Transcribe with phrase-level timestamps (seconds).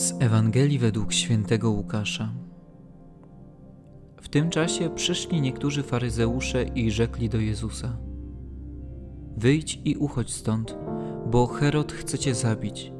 [0.00, 2.28] Z Ewangelii według świętego Łukasza.
[4.20, 7.96] W tym czasie przyszli niektórzy faryzeusze i rzekli do Jezusa:
[9.36, 10.78] Wyjdź i uchodź stąd,
[11.30, 12.92] bo Herod chce cię zabić.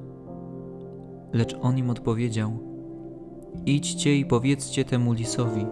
[1.32, 2.58] Lecz on im odpowiedział:
[3.67, 5.67] Idźcie i powiedzcie temu lisowi: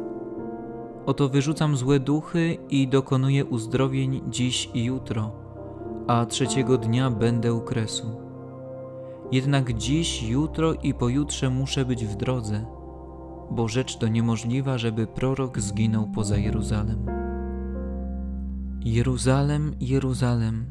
[1.06, 5.32] Oto wyrzucam złe duchy i dokonuję uzdrowień dziś i jutro,
[6.06, 8.27] a trzeciego dnia będę u kresu.
[9.32, 12.66] Jednak dziś, jutro i pojutrze muszę być w drodze,
[13.50, 17.06] bo rzecz to niemożliwa, żeby prorok zginął poza Jeruzalem.
[18.84, 20.66] Jeruzalem, Jeruzalem,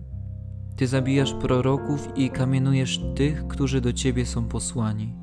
[0.76, 5.14] Ty zabijasz proroków i kamienujesz tych, którzy do Ciebie są posłani.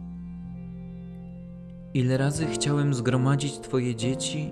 [1.94, 4.50] Ile razy chciałem zgromadzić Twoje dzieci,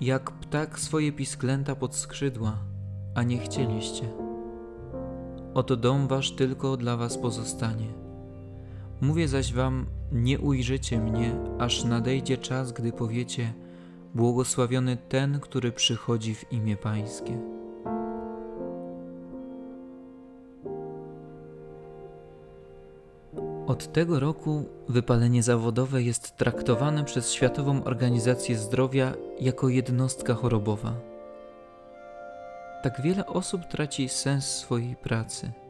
[0.00, 2.58] jak ptak swoje pisklęta pod skrzydła,
[3.14, 4.04] a nie chcieliście.
[5.54, 8.01] Oto dom wasz tylko dla was pozostanie
[9.02, 13.52] Mówię zaś wam, nie ujrzycie mnie, aż nadejdzie czas, gdy powiecie,
[14.14, 17.38] błogosławiony ten, który przychodzi w imię Pańskie.
[23.66, 30.92] Od tego roku wypalenie zawodowe jest traktowane przez Światową Organizację Zdrowia jako jednostka chorobowa.
[32.82, 35.61] Tak wiele osób traci sens swojej pracy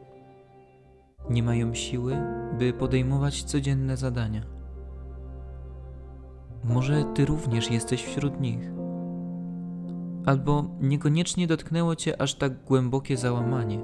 [1.29, 2.17] nie mają siły,
[2.59, 4.41] by podejmować codzienne zadania.
[6.63, 8.71] Może ty również jesteś wśród nich.
[10.25, 13.79] Albo niekoniecznie dotknęło cię aż tak głębokie załamanie.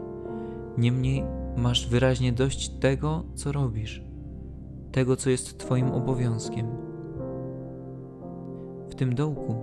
[0.77, 1.23] Niemniej
[1.57, 4.03] masz wyraźnie dość tego, co robisz,
[4.91, 6.67] tego, co jest Twoim obowiązkiem.
[8.89, 9.55] W tym dołku,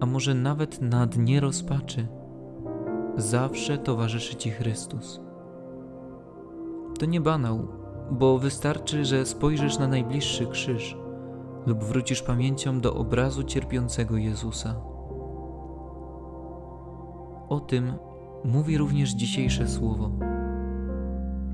[0.00, 2.06] a może nawet na dnie rozpaczy,
[3.16, 5.25] zawsze towarzyszy Ci Chrystus.
[6.98, 7.68] To nie banał,
[8.10, 10.96] bo wystarczy, że spojrzysz na najbliższy krzyż
[11.66, 14.74] lub wrócisz pamięcią do obrazu cierpiącego Jezusa.
[17.48, 17.92] O tym
[18.44, 20.10] mówi również dzisiejsze słowo.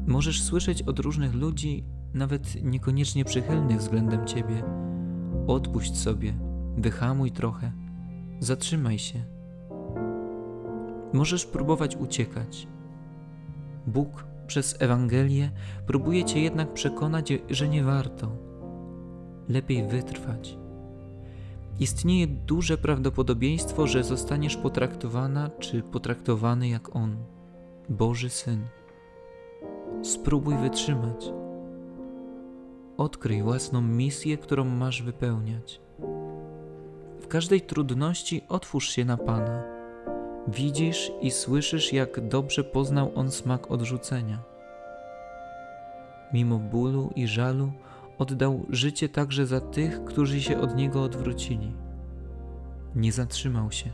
[0.06, 4.62] Możesz słyszeć od różnych ludzi, nawet niekoniecznie przychylnych względem Ciebie:
[5.46, 6.34] odpuść sobie,
[6.76, 7.72] wyhamuj trochę,
[8.40, 9.24] zatrzymaj się.
[11.12, 12.68] Możesz próbować uciekać.
[13.86, 15.50] Bóg przez Ewangelię
[15.86, 18.36] próbuje Cię jednak przekonać, że nie warto.
[19.48, 20.58] Lepiej wytrwać.
[21.80, 27.16] Istnieje duże prawdopodobieństwo, że zostaniesz potraktowana czy potraktowany jak On,
[27.88, 28.64] Boży Syn.
[30.02, 31.32] Spróbuj wytrzymać.
[32.96, 35.80] Odkryj własną misję, którą masz wypełniać.
[37.20, 39.81] W każdej trudności otwórz się na Pana
[40.48, 44.38] Widzisz i słyszysz, jak dobrze poznał on smak odrzucenia.
[46.32, 47.72] Mimo bólu i żalu
[48.18, 51.72] oddał życie także za tych, którzy się od niego odwrócili.
[52.94, 53.90] Nie zatrzymał się.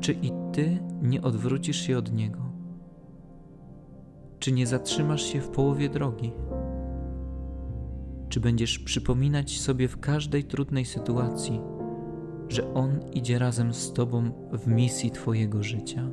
[0.00, 2.38] Czy i ty nie odwrócisz się od niego?
[4.38, 6.32] Czy nie zatrzymasz się w połowie drogi?
[8.28, 11.60] Czy będziesz przypominać sobie w każdej trudnej sytuacji,
[12.48, 16.10] że On idzie razem z Tobą w misji Twojego życia.